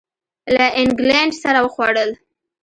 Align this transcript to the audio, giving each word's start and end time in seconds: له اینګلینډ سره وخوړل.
له 0.55 0.65
اینګلینډ 0.77 1.31
سره 1.43 1.59
وخوړل. 1.61 2.11